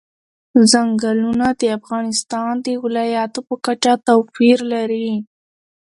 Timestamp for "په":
3.47-3.55